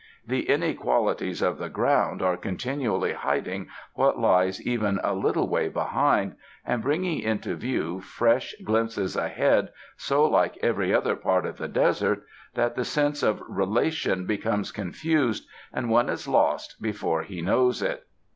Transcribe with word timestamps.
The 0.25 0.49
inequalities 0.49 1.43
of 1.43 1.59
the 1.59 1.69
ground 1.69 2.23
are 2.23 2.35
continually 2.35 3.13
hiding 3.13 3.67
what 3.93 4.17
lies 4.17 4.59
even 4.65 4.99
a 5.03 5.13
little 5.13 5.47
way 5.47 5.69
be 5.69 5.79
hind, 5.79 6.37
and 6.65 6.81
bringing 6.81 7.19
into 7.19 7.55
view 7.55 7.99
fresh 8.01 8.55
glim]:)ses 8.63 9.15
ahead 9.15 9.69
so 9.97 10.25
like 10.27 10.57
every 10.63 10.91
other 10.91 11.15
part 11.15 11.45
of 11.45 11.57
the 11.59 11.67
desert 11.67 12.23
that 12.55 12.75
the 12.75 12.83
sense 12.83 13.21
of 13.21 13.43
relation 13.47 14.25
becomes 14.25 14.71
confused, 14.71 15.45
and 15.71 15.87
one 15.91 16.09
is 16.09 16.27
lost 16.27 16.81
before 16.81 17.21
he 17.21 17.39
Jinows 17.43 17.83
it. 17.83 18.07